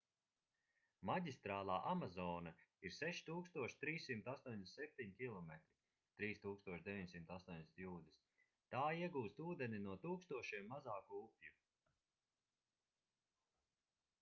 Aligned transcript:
maģistrālā 1.07 1.73
amazone 1.89 2.53
ir 2.89 2.93
6387 2.99 5.05
km 5.19 5.59
3980 6.23 7.61
jūdzes. 7.83 8.25
tā 8.73 8.81
iegūst 9.03 9.43
ūdeni 9.49 9.83
no 9.87 9.97
tūkstošiem 10.07 10.67
mazāku 10.75 11.21
upju 11.27 11.55